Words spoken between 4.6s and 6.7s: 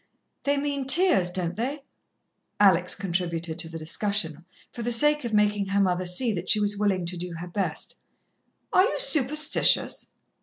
for the sake of making her mother see that she